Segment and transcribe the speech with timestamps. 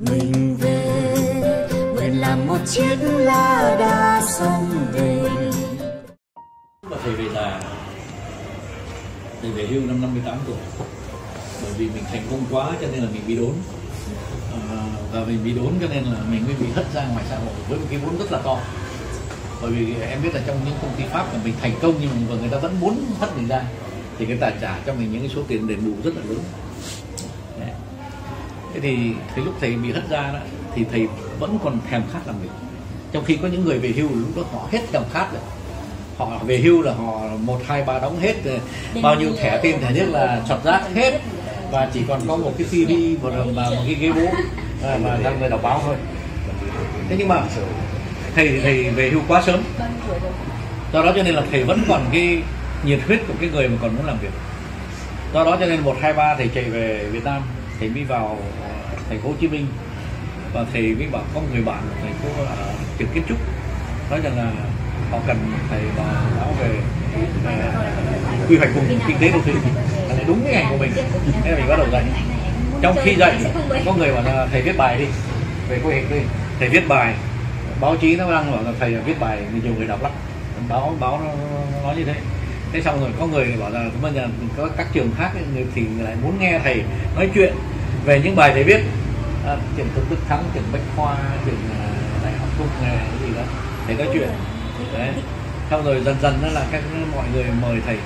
[0.00, 1.04] mình về.
[1.94, 5.22] Nguyện làm một chiếc lá đa sông về.
[6.90, 7.60] Mà thầy về già.
[9.42, 10.56] Thầy về hưu năm 58 tuổi.
[11.62, 13.52] Bởi vì mình thành công quá cho nên là mình bị đốn.
[14.52, 17.36] À, và mình bị đốn cho nên là mình mới bị hất ra ngoài xã
[17.36, 18.60] hội với một cái vốn rất là to.
[19.62, 22.10] Bởi vì em biết là trong những công ty pháp mà mình thành công nhưng
[22.30, 23.64] mà người ta vẫn muốn hất mình ra.
[24.18, 26.40] Thì người ta trả cho mình những cái số tiền đền bù rất là lớn
[28.80, 30.38] thế thì thì lúc thầy bị hất ra đó
[30.74, 31.06] thì thầy
[31.38, 32.48] vẫn còn thèm khát làm việc.
[33.12, 35.42] Trong khi có những người về hưu lúc đó họ hết thèm khát rồi.
[36.18, 38.60] Họ về hưu là họ một hai ba đóng hết rồi.
[39.02, 41.20] bao nhiêu thẻ tiền thẻ nhất là chọt rác hết.
[41.70, 44.26] Và chỉ còn có một cái tivi một, và một cái ghế bố
[44.88, 45.96] à, và đang người đọc báo thôi.
[47.08, 47.42] Thế nhưng mà
[48.34, 49.60] thầy thầy về hưu quá sớm.
[50.92, 52.42] Do đó cho nên là thầy vẫn còn cái
[52.84, 54.32] nhiệt huyết của cái người mà còn muốn làm việc.
[55.34, 57.42] Do đó cho nên một hai ba thầy chạy về Việt Nam
[57.80, 58.67] thầy mới vào ờ,
[59.08, 59.66] thành phố Hồ Chí Minh.
[60.52, 63.38] Và thầy với bảo có người bạn thầy thành ở trường kiến trúc.
[64.10, 64.50] Nói rằng là
[65.10, 65.36] họ cần
[65.70, 66.70] thầy và báo về
[67.44, 67.84] ờ, à,
[68.48, 69.52] quy hoạch vùng kinh tế đô thị.
[70.08, 70.92] Là đúng cái ngành của mình.
[71.42, 72.04] Thế là mình bắt đầu dạy.
[72.82, 73.34] Trong khi dạy
[73.86, 75.04] có người bảo là thầy viết bài đi.
[75.68, 76.20] Về quy hoạch đi.
[76.58, 77.14] Thầy viết bài.
[77.80, 80.12] Báo chí nó đang bảo là thầy viết bài nhiều người đọc lắm.
[80.68, 81.30] Báo báo nó,
[81.82, 82.14] nói như thế.
[82.72, 85.30] Thế xong rồi có người bảo là bây giờ có các trường khác
[85.74, 86.82] thì lại muốn nghe thầy
[87.16, 87.54] nói chuyện
[88.08, 88.80] về những bài thầy viết
[89.46, 91.86] à, trường thực đức thắng trường bách khoa trường à,
[92.24, 93.42] đại học công nghệ cái gì đó
[93.86, 94.28] thầy nói chuyện.
[94.98, 95.08] Đấy.
[95.70, 96.82] Xong rồi dần dần đó là các
[97.14, 97.96] mọi người mời thầy.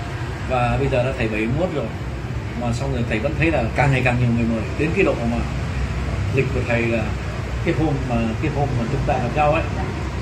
[0.50, 1.84] Và bây giờ đã thầy 71 rồi.
[2.60, 4.62] Mà xong rồi thầy vẫn thấy là càng ngày càng nhiều người mời.
[4.78, 5.36] Đến cái độ mà
[6.34, 7.02] lịch của thầy là
[7.64, 9.62] cái hôm mà cái hôm mà chúng ta gặp nhau ấy.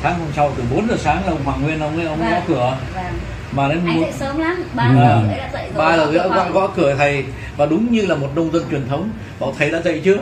[0.03, 2.41] Sáng hôm sau từ 4 giờ sáng là ông Hoàng Nguyên ông ấy ông gõ
[2.49, 2.77] cửa.
[2.95, 3.05] Vâng.
[3.53, 5.85] mà đến Anh một dậy sớm lắm, ba À, giờ đã dậy rồi.
[5.87, 6.31] ba giờ rưỡi Vâng.
[6.31, 7.25] gõ, gõ cửa thầy
[7.61, 10.17] và đúng như là một nông dân truyền thống bảo thầy đã dậy chưa?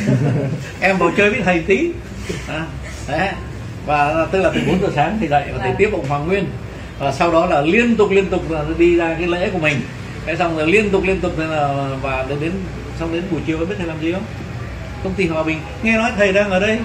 [0.80, 1.90] Em vào chơi với thầy tí.
[2.48, 2.66] À,
[3.08, 3.28] đấy.
[3.86, 5.76] và tức là từ 4 giờ sáng thì dậy và thầy Vâng.
[5.78, 6.44] tiếp ông Hoàng Nguyên.
[6.98, 9.80] Và sau đó là liên tục liên tục là đi ra cái lễ của mình.
[10.26, 12.52] Cái xong rồi liên tục liên tục thế là và đến đến
[13.00, 14.24] xong đến buổi chiều biết thầy làm gì không?
[15.04, 15.58] Công ty hòa bình.
[15.82, 16.78] Nghe nói thầy đang ở đây.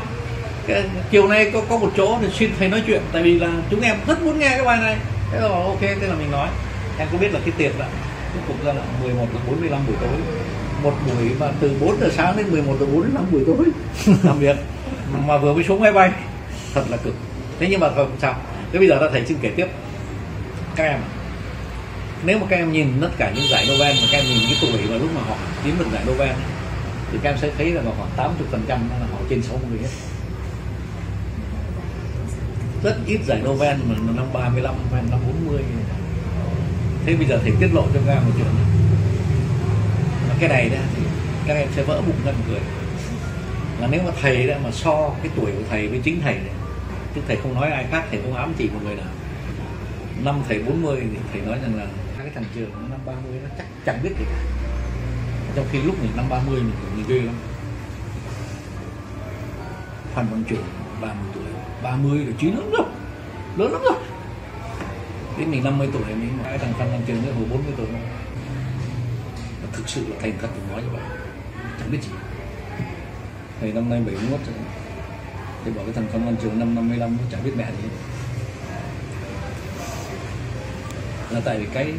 [0.68, 3.50] Cái, chiều nay có có một chỗ thì xin thầy nói chuyện tại vì là
[3.72, 4.96] chúng em rất muốn nghe cái bài này.
[5.32, 6.48] Thế rồi ok thế là mình nói.
[6.98, 7.86] Em có biết là cái tiệc là
[8.34, 10.18] tiếp tục ra là 11 là 45 buổi tối.
[10.84, 13.66] Một buổi mà từ 4 giờ sáng đến 11 giờ 45 buổi tối.
[14.24, 14.58] Làm việc
[15.28, 16.12] mà vừa mới xuống máy bay
[16.74, 17.14] thật là cực.
[17.60, 18.36] Thế nhưng mà không sao.
[18.72, 19.68] Thế bây giờ ta thầy xin kể tiếp.
[20.76, 21.00] Các em
[22.26, 24.58] nếu mà các em nhìn tất cả những giải Nobel mà các em nhìn cái
[24.62, 26.38] tuổi mà lúc mà họ kiếm được giải Nobel ấy,
[27.12, 29.90] thì các em sẽ thấy là khoảng 80 phần trăm là họ trên 60 hết.
[32.84, 34.76] Rất ít giải Nobel mà năm 35
[35.12, 35.62] năm 40
[37.06, 38.66] thế bây giờ thầy tiết lộ cho các em một chuyện này.
[40.40, 41.04] Cái này đó thì
[41.48, 42.60] các em sẽ vỡ bụng ngân cười
[43.80, 46.54] là nếu mà thầy đó mà so cái tuổi của thầy với chính thầy này,
[47.16, 49.06] chứ thầy không nói ai khác, thầy không ám chỉ một người nào.
[50.24, 51.86] Năm thầy 40 thì thầy nói rằng là
[52.18, 54.38] hai cái thằng trường năm 30 nó chắc chẳng biết gì cả.
[55.56, 57.36] Trong khi lúc mình năm 30 mình cũng ghê lắm.
[60.16, 60.64] Phan Văn Trường
[61.02, 61.44] 30 tuổi
[61.84, 62.88] 30 là trí lớn rồi
[63.58, 64.03] lớn lắm rồi
[65.38, 68.02] đến mình 50 tuổi mình nói thằng Phan Văn Trường nữa hồi 40 tuổi không
[69.74, 71.02] thực sự là thành thật của nói như vậy.
[71.80, 72.10] Chẳng biết gì.
[73.60, 74.56] Thầy năm nay 71 rồi.
[75.66, 77.90] Thì bảo cái thằng Phan Văn Trường năm 55 nó chẳng biết mẹ gì
[81.30, 81.94] là tại vì cái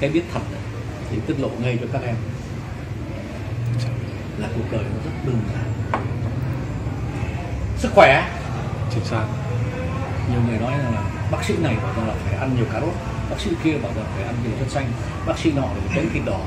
[0.00, 0.60] cái biết thật này,
[1.10, 2.16] thì tiết lộ ngay cho các em.
[4.38, 5.64] Là cuộc đời nó rất đơn giản.
[7.78, 8.30] Sức khỏe.
[8.94, 9.26] Chính xác.
[10.30, 12.80] Nhiều người nói rằng là bác sĩ này bảo rằng là phải ăn nhiều cà
[12.80, 12.94] rốt.
[13.30, 14.86] Bác sĩ kia bảo rằng phải ăn nhiều chất xanh.
[15.26, 16.40] Bác sĩ nọ thì tránh thịt đỏ.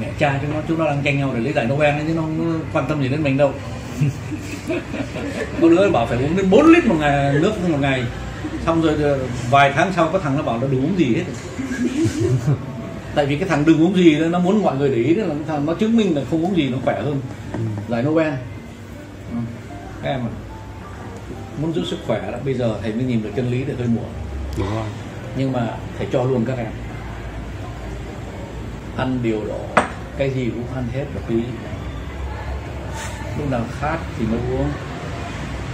[0.00, 2.14] Mẹ cha chúng nó chúng nó đang tranh nhau để lấy giải Nobel ấy, chứ
[2.14, 3.52] nó không quan tâm gì đến mình đâu.
[5.60, 8.04] Có đứa bảo phải uống đến 4 lít một ngày nước một ngày.
[8.66, 9.18] Xong rồi ờ,
[9.50, 11.24] vài tháng sau có thằng nó bảo nó đừng uống gì hết.
[13.14, 15.66] Tại vì cái thằng đừng uống gì nó muốn mọi người để ý là thằng
[15.66, 17.20] nó chứng minh là không uống gì nó khỏe hơn.
[17.88, 18.32] Giải Nobel.
[19.32, 19.36] Ừ.
[20.02, 20.47] các em à
[21.60, 23.86] muốn giữ sức khỏe đó bây giờ thầy mới nhìn được chân lý thì hơi
[23.86, 24.08] muộn.
[24.58, 24.86] Đúng rồi.
[25.36, 26.72] Nhưng mà thầy cho luôn các em.
[28.96, 29.60] Ăn điều độ
[30.16, 31.42] cái gì cũng ăn hết một tí
[33.38, 34.70] lúc nào khát thì mới uống.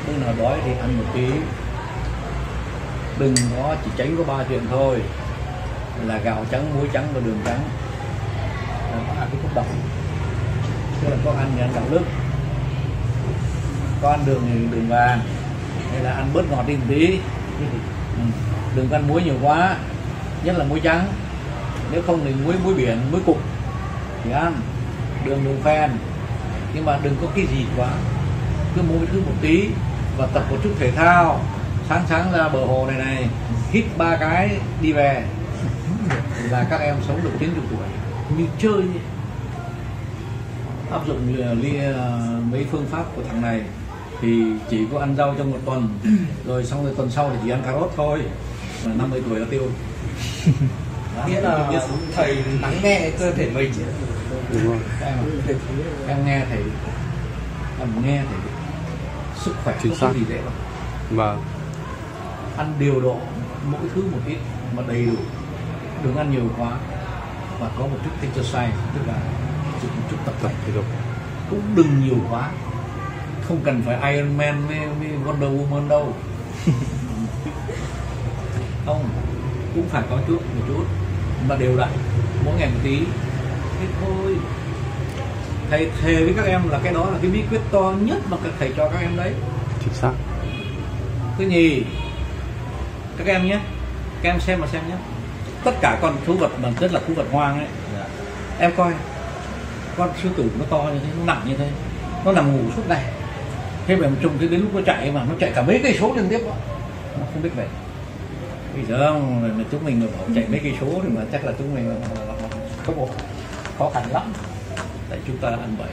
[0.07, 1.27] Lúc nào đói thì ăn một tí.
[3.19, 5.03] Đừng có chỉ tránh có ba chuyện thôi.
[6.07, 7.61] Là gạo trắng muối trắng và đường trắng.
[8.93, 9.67] Là có ăn cái thuốc độc
[11.05, 12.03] tức là có ăn thì ăn gạo lứt
[14.03, 15.21] có ăn đường thì đường vàng
[15.94, 17.06] hay là ăn bớt ngọt đi một tí.
[18.17, 18.25] Ừ.
[18.76, 19.76] đừng ăn muối nhiều quá,
[20.44, 21.06] nhất là muối trắng.
[21.91, 23.38] Nếu không thì muối muối biển, muối cục
[24.25, 24.55] thì ăn.
[25.25, 25.91] Đường đường phen
[26.75, 27.88] nhưng mà đừng có cái gì quá.
[28.76, 29.69] Cứ mỗi thứ một tí
[30.17, 31.41] và tập một chút thể thao.
[31.88, 33.29] Sáng sáng ra bờ hồ này này,
[33.70, 35.25] hít ba cái đi về.
[36.50, 37.87] Là các em sống được đến chục tuổi.
[38.38, 38.82] Như chơi
[40.91, 42.19] áp dụng ờ, li- ờ,
[42.50, 43.61] mấy phương pháp của thằng này
[44.25, 45.88] thì chỉ có ăn rau trong một tuần.
[46.47, 48.21] Rồi xong rồi tuần sau thì chỉ ăn cà rốt thôi.
[48.87, 49.62] Mà 50 tuổi là tiêu.
[51.29, 51.71] Nghĩa là
[52.15, 53.73] thầy lắng nghe cơ thể mình.
[54.53, 54.79] Đúng rồi.
[55.03, 55.15] Em,
[56.09, 56.59] em nghe thầy
[57.79, 58.38] em nghe thầy
[59.37, 60.19] sức khỏe Chính không xác.
[60.19, 60.53] gì dễ đâu.
[61.11, 61.43] Vâng.
[62.56, 63.17] Ăn điều độ
[63.67, 64.38] mỗi thứ một ít
[64.77, 65.17] mà đầy đủ.
[66.05, 66.79] Đừng ăn nhiều quá.
[67.61, 69.15] Và có một chút exercise tức là
[69.73, 70.85] một chút tập thể dục.
[71.50, 72.50] Cũng đừng nhiều quá
[73.49, 76.12] không cần phải Iron Man với, với Wonder Woman đâu.
[78.87, 79.08] Không
[79.75, 80.85] cũng phải có chút một chút.
[81.49, 81.88] Mà đều đặn
[82.44, 82.99] mỗi ngày một tí.
[83.81, 84.37] Thế thôi.
[85.70, 88.37] Thầy thề với các em là cái đó là cái bí quyết to nhất mà
[88.44, 89.35] các thầy cho các em đấy.
[89.85, 90.12] Chính xác.
[91.38, 91.82] Thứ nhì
[93.17, 93.61] các em nhé
[94.23, 94.96] các em xem mà xem nhé.
[95.64, 97.69] Tất cả con thú vật mà rất là thú vật hoang ấy.
[98.58, 98.93] Em coi
[99.96, 101.70] con sư tử nó to như thế nó nặng như thế
[102.25, 103.05] nó nằm ngủ suốt ngày
[103.87, 106.15] thế mà chung cái đến lúc nó chạy mà nó chạy cả mấy cây số
[106.17, 106.53] liên tiếp đó.
[107.21, 107.67] nó không biết về
[108.75, 109.13] bây giờ
[109.59, 111.89] mà chúng mình mà bảo chạy mấy cây số thì mà chắc là chúng mình
[111.89, 112.49] là- là- là-
[112.87, 113.09] có một
[113.79, 114.33] khó khăn lắm.
[115.11, 115.89] Tại chúng ta ăn bậy.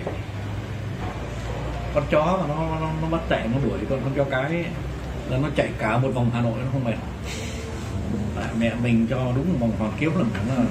[1.93, 4.65] Con chó mà nó nó, nó bắt chạy nó đuổi con con chó cái ấy,
[5.29, 6.95] là nó chạy cả một vòng Hà Nội nó không mệt.
[8.35, 10.63] Tại mẹ mình cho đúng một vòng hoàn kiếm là nó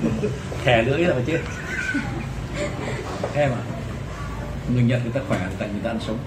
[0.64, 1.38] thè lưỡi là chết
[3.34, 3.62] em à
[4.74, 6.18] người Nhật người ta khỏe tại người ta ăn sống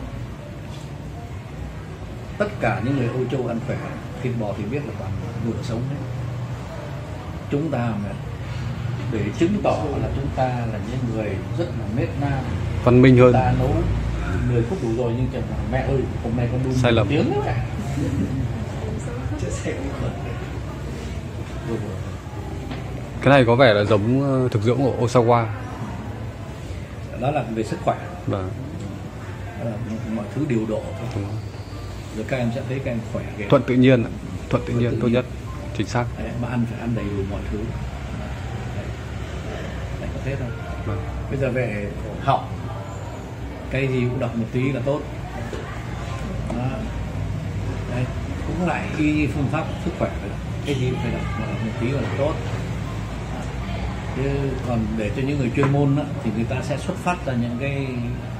[2.44, 3.78] tất cả những người Âu Châu ăn khỏe
[4.24, 5.12] thịt bò thì biết là toàn
[5.46, 6.00] vừa sống đấy.
[7.52, 8.10] Chúng ta mà
[9.12, 12.44] để chứng tỏ là chúng ta là những người rất là nết nam
[12.84, 13.34] văn minh hơn.
[13.34, 13.70] ta nấu
[14.52, 17.08] 10 phút đủ rồi nhưng chẳng mẹ ơi hôm nay con đun Sai lầm.
[17.10, 17.54] tiếng nữa.
[19.42, 19.74] Chia sẻ
[23.22, 25.46] cái này có vẻ là giống ờ, thực dưỡng của Osawa.
[27.20, 27.96] Đó là về sức khỏe.
[28.28, 28.50] Vâng.
[29.66, 29.72] Là
[30.16, 31.08] mọi thứ điều độ thôi.
[31.16, 31.43] đúng
[32.16, 32.26] rồi.
[32.28, 33.46] các em sẽ thấy các em khỏe ghê.
[33.50, 34.06] thuận tự nhiên
[34.50, 35.14] thuận tự nhiên tốt nhiên.
[35.14, 35.26] nhất
[35.78, 38.86] chính xác Đấy, mà ăn phải ăn đầy đủ mọi thứ Đấy.
[40.02, 40.50] Đấy, có thế thôi
[40.86, 41.00] vâng
[41.30, 42.48] bây giờ về họng
[43.72, 45.02] cái gì cũng đọc một tí là tốt
[46.58, 46.66] đó.
[47.92, 48.06] Đấy.
[48.48, 50.32] cũng lại y như phương pháp sức khỏe vậy.
[50.66, 51.22] cái gì cũng phải đọc
[51.66, 52.34] một tí là tốt
[54.16, 54.30] chứ
[54.68, 57.34] còn để cho những người chuyên môn á, thì người ta sẽ xuất phát ra
[57.34, 57.88] những cái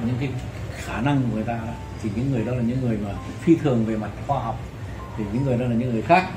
[0.06, 0.30] những cái
[0.78, 1.60] khả năng của người ta
[2.04, 3.10] thì những người đó là những người mà
[3.42, 4.60] phi thường về mặt khoa học,
[5.18, 6.30] thì những người đó là những người khác.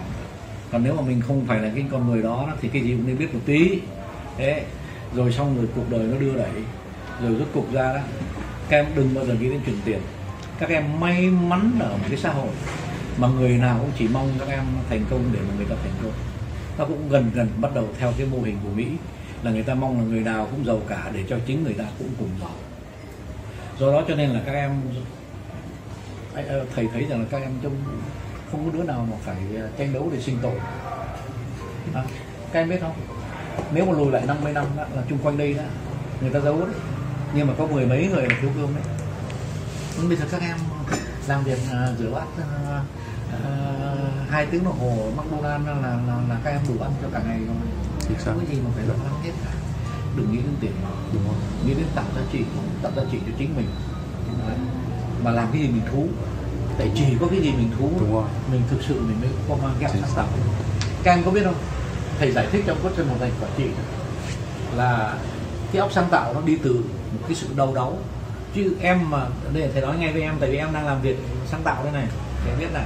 [0.72, 3.06] Còn nếu mà mình không phải là cái con người đó thì cái gì cũng
[3.06, 3.80] nên biết một tí.
[4.36, 4.64] Thế,
[5.14, 6.50] rồi xong rồi cuộc đời nó đưa đẩy.
[7.22, 8.00] Rồi rốt cục ra đó,
[8.68, 10.00] các em đừng bao giờ nghĩ đến chuyển tiền.
[10.58, 12.48] Các em may mắn ở một cái xã hội
[13.18, 15.92] mà người nào cũng chỉ mong các em thành công để mà người ta thành
[16.02, 16.12] công.
[16.78, 18.86] Nó cũng gần gần bắt đầu theo cái mô hình của Mỹ,
[19.42, 21.84] là người ta mong là người nào cũng giàu cả để cho chính người ta
[21.98, 22.50] cũng cùng giàu.
[23.78, 24.70] Do đó cho nên là các em
[26.74, 27.76] thầy thấy rằng là các em trong
[28.52, 30.54] không có đứa nào mà phải ờ, tranh đấu để sinh tồn.
[31.94, 32.04] À,
[32.52, 32.94] các em biết không?
[33.72, 35.62] Nếu mà lùi lại 50 năm đó, là chung quanh đây đó
[36.20, 36.74] người ta giấu đấy
[37.34, 38.84] nhưng mà có mười mấy người là thiếu cơm đấy.
[39.96, 40.56] Nhưng bây giờ các em
[41.28, 42.80] làm việc à, rửa bát à,
[44.30, 47.38] hai tiếng đồng hồ McDonald's là, là là các em đủ ăn cho cả ngày
[47.46, 47.56] rồi.
[48.18, 49.50] Xác không có gì mà phải lo lắng hết cả.
[50.16, 50.72] Đừng nghĩ đến tiền
[51.12, 51.34] đúng rồi.
[51.66, 52.44] nghĩ đến tạo giá trị
[52.82, 53.66] tạo giá trị cho chính mình.
[54.48, 54.56] Đấy.
[55.26, 56.06] Mà làm cái gì mình thú.
[56.78, 58.24] Tại chỉ có cái gì mình thú Đúng rồi.
[58.52, 60.26] mình thực sự mình mới có mang ghép sáng tạo.
[61.04, 61.54] Em có biết không
[62.18, 63.64] thầy giải thích trong cuốn chân một thành quản trị
[64.76, 65.14] là
[65.72, 66.74] cái óc sáng tạo nó đi từ
[67.12, 67.98] một cái sự đau đáu.
[68.54, 71.02] Chứ em mà đây là thầy nói ngay với em tại vì em đang làm
[71.02, 71.18] việc
[71.50, 72.06] sáng tạo đây này
[72.44, 72.84] thầy biết này.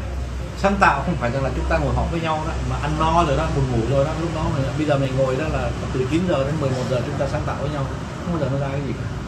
[0.59, 2.91] Sáng tạo không phải rằng là chúng ta ngồi họp với nhau đó mà ăn
[2.99, 5.45] no rồi đó buồn ngủ rồi đó lúc đó mình, bây giờ mình ngồi đó
[5.53, 7.85] là từ 9 giờ đến 11 giờ chúng ta sáng tạo với nhau.
[8.25, 9.20] Không bao giờ nó ra cái gì cả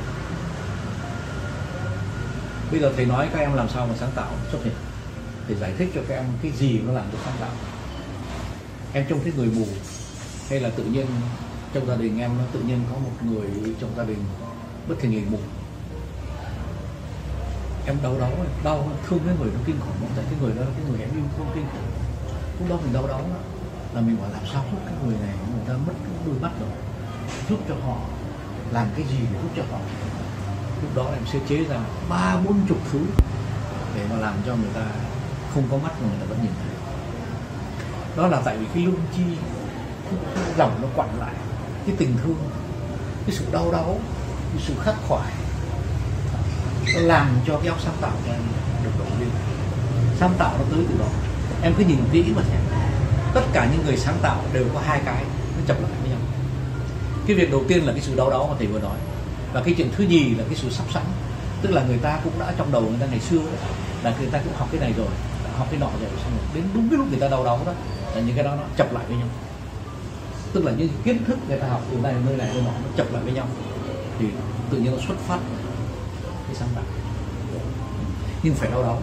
[2.73, 4.31] bây giờ thầy nói các em làm sao mà sáng tạo?
[4.53, 4.75] Xuất hiện
[5.47, 7.51] thầy giải thích cho các em cái gì nó làm được sáng tạo.
[8.93, 9.67] Em trông thấy người mù
[10.51, 11.07] hay là tự nhiên
[11.75, 14.25] trong gia đình em nó tự nhiên có một người trong gia đình
[14.89, 15.39] bất thình lình mù
[17.87, 18.31] em đau đớn
[18.65, 21.25] đau, thương cái người nó kinh khủng, tại cái người đó, cái người em yêu
[21.37, 21.91] thương kinh khủng.
[22.59, 23.35] Lúc đó mình đau đớn
[23.95, 26.51] là mình bảo làm sao giúp cái người này, người ta mất cái đôi mắt
[26.61, 26.71] rồi.
[27.49, 27.97] Giúp cho họ
[28.71, 29.81] làm cái gì để giúp cho họ
[30.83, 31.77] lúc đó em sẽ chế ra
[32.09, 32.99] ba bốn chục thứ
[33.97, 34.87] để mà làm cho người ta
[35.55, 36.73] không có mắt mà người ta vẫn nhìn thấy.
[38.17, 39.23] Đó là tại vì cái lung chi
[40.57, 41.35] cái, nó quặn lại
[41.87, 42.37] cái tình thương
[43.27, 44.01] cái sự đau đớn
[44.53, 45.33] cái sự khắc khoải
[46.95, 48.41] nó làm cho cái óc sáng tạo của em
[48.85, 49.31] được động viên.
[50.21, 51.07] Sáng tạo nó tới từ đó.
[51.63, 52.61] Em cứ nhìn kỹ mà xem.
[53.35, 55.25] Tất cả những người sáng tạo đều có hai cái
[55.57, 56.19] nó chập lại với nhau.
[57.27, 58.97] Cái việc đầu tiên là cái sự đau đớn mà thầy vừa nói
[59.53, 61.03] và cái chuyện thứ nhì là cái sự sắp sẵn.
[61.63, 63.69] Tức là người ta cũng đã trong đầu người ta ngày xưa đó,
[64.03, 65.07] là người ta cũng học cái này rồi
[65.45, 67.65] đã học cái nọ rồi xong rồi đến đúng cái lúc người ta đau đớn
[67.67, 67.73] đó
[68.15, 69.29] là những cái đó nó chập lại với nhau.
[70.53, 72.89] Tức là những kiến thức người ta học từ này nơi này nơi nọ nó
[72.97, 73.47] chập lại với nhau.
[74.19, 74.27] Thì
[74.71, 75.39] tự nhiên nó xuất phát
[76.47, 76.85] cái sáng tạo.
[78.43, 78.97] Nhưng phải đau đớn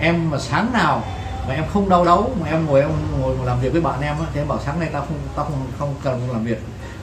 [0.00, 1.02] em mà sáng nào
[1.48, 4.14] mà em không đau đấu mà em ngồi em ngồi làm việc với bạn em
[4.20, 6.58] á, thì em bảo sáng nay tao không tao không không cần làm việc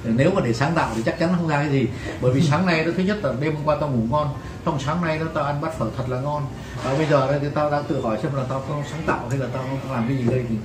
[0.05, 1.87] nếu mà để sáng tạo thì chắc chắn không ra cái gì.
[2.21, 4.29] Bởi vì sáng nay đó thứ nhất là đêm hôm qua tao ngủ ngon
[4.65, 6.45] trong sáng nay đó tao ăn bát phở thật là ngon.
[6.83, 9.27] Và bây giờ đây thì tao đang tự hỏi xem là tao có sáng tạo
[9.29, 10.55] hay là tao không làm cái gì đây thì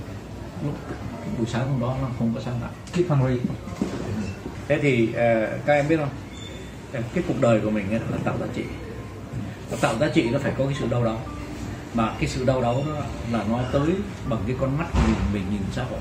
[0.64, 0.75] lúc
[1.38, 2.70] buổi sáng hôm đó nó không có sáng tạo.
[2.92, 3.40] Keep hungry
[4.68, 6.11] thế thì ờ, các em biết không?
[6.92, 8.62] Cái cuộc đời của mình ấy, là tạo giá trị.
[9.70, 11.20] Và tạo giá trị nó phải có cái sự đau đáu.
[11.94, 13.90] Mà cái sự đau đáu đó là nó tới
[14.28, 16.00] bằng cái con mắt của mình mình nhìn xã hội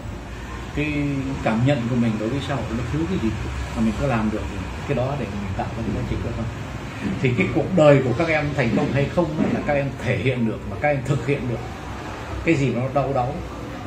[0.76, 0.94] cái
[1.44, 3.30] cảm nhận của mình đối với xã hội nó thiếu cái gì
[3.76, 4.58] mà mình có làm được thì
[4.88, 6.46] cái đó để mình tạo ra cái giá trị đó không
[7.22, 10.18] thì cái cuộc đời của các em thành công hay không là các em thể
[10.18, 11.60] hiện được và các em thực hiện được.
[12.46, 13.32] Cái gì nó đau đớn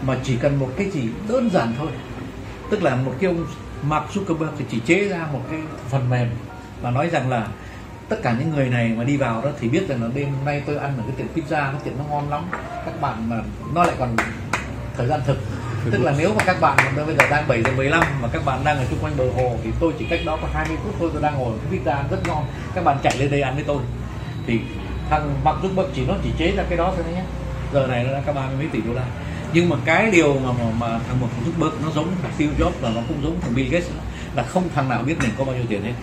[0.07, 1.89] mà chỉ cần một cái gì đơn giản thôi.
[2.71, 3.47] Tức là một cái ông
[3.83, 5.61] Mark Zuckerberg thì chỉ chế ra một cái
[5.91, 6.29] phần mềm
[6.83, 7.49] và nói rằng là
[8.09, 10.63] tất cả những người này mà đi vào đó thì biết rằng là đêm nay
[10.67, 12.45] tôi ăn ở cái tiệm pizza, cái tiệm nó ngon lắm,
[12.85, 13.37] các bạn mà
[13.75, 14.17] nó lại còn
[14.97, 15.39] thời gian thực
[15.91, 18.65] tức là nếu mà các bạn bây giờ đang 7 giờ 15 mà các bạn
[18.65, 21.11] đang ở xung quanh bờ hồ thì tôi chỉ cách đó có 20 phút thôi
[21.13, 22.45] tôi đang ngồi cái pizza ăn rất ngon.
[22.75, 23.83] Các bạn chạy lên đây ăn với tôi.
[24.47, 24.61] Thì
[25.11, 27.23] thằng Mark Zuckerberg chỉ nó chỉ chế ra cái đó thôi nhé
[27.73, 29.05] giờ này nó đã có ba mấy tỷ đô la.
[29.53, 32.53] Nhưng mà cái điều mà mà, mà thằng một thằng Zuckerberg nó giống thằng Steve
[32.59, 33.91] Jobs là nó cũng giống thằng Bill Gates
[34.35, 35.95] là không thằng nào biết mình có bao nhiêu tiền hết.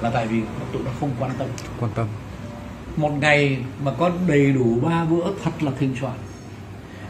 [0.00, 0.40] Là tại vì
[0.72, 1.48] tụi nó không quan tâm.
[1.80, 2.06] Quan tâm.
[2.96, 6.14] Một ngày mà có đầy đủ ba bữa thật là thịnh soạn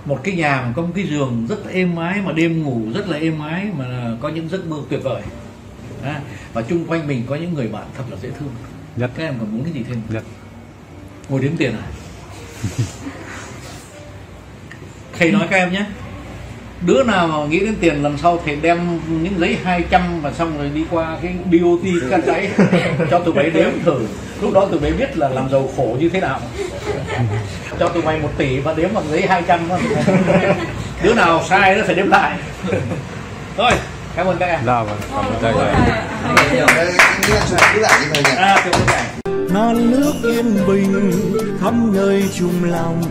[0.07, 2.81] một cái nhà mà có một cái giường rất là êm ái mà đêm ngủ
[2.95, 5.23] rất là êm ái mà có những giấc mơ tuyệt vời.
[6.03, 6.21] À,
[6.53, 8.51] và chung quanh mình có những người bạn thật là dễ thương.
[8.97, 9.11] Nhất.
[9.17, 10.03] Các em còn muốn cái gì thêm?
[10.09, 10.23] Nhất.
[11.29, 11.87] Ngồi đếm tiền à?
[15.19, 15.87] Thầy nói các em nhé
[16.81, 20.59] đứa nào mà nghĩ đến tiền lần sau thầy đem những giấy 200 và xong
[20.59, 22.51] rồi đi qua cái BOT cắt giấy
[23.11, 24.07] cho tụi bay đếm thử.
[24.41, 26.41] Lúc đó tụi bay biết là làm giàu khổ như thế nào
[27.81, 29.81] cho tụi mày một tỷ và đếm bằng giấy 200 trăm
[31.03, 32.37] đứa nào sai nó phải đếm lại.
[33.57, 33.73] Thôi
[34.17, 34.67] cảm ơn các em.
[34.67, 34.99] Là vâng
[35.43, 35.75] cảm ơn
[38.13, 38.67] thầy à,
[39.51, 41.13] non nước yên bình
[41.61, 43.03] khắp nơi chung lòng.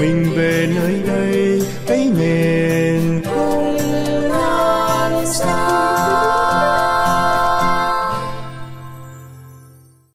[0.00, 3.22] Mình về nơi đây cái nền.
[4.28, 6.57] non xa.